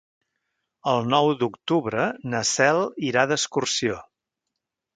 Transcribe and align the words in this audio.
El 0.93 1.01
nou 1.13 1.29
d'octubre 1.41 2.07
na 2.33 2.41
Cel 2.55 2.81
irà 3.13 3.29
d'excursió. 3.33 4.03